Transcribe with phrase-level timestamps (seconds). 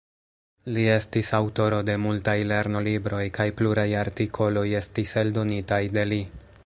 [0.75, 6.23] Li estis aŭtoro de multaj lernolibroj kaj pluraj artikoloj estis eldonitaj de li.